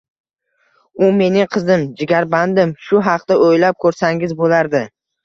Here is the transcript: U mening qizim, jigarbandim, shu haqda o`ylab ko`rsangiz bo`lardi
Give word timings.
U 1.07 1.09
mening 1.17 1.49
qizim, 1.55 1.83
jigarbandim, 1.99 2.71
shu 2.87 3.03
haqda 3.09 3.37
o`ylab 3.49 3.79
ko`rsangiz 3.87 4.35
bo`lardi 4.41 4.83